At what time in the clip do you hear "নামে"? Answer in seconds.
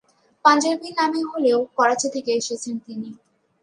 0.97-1.21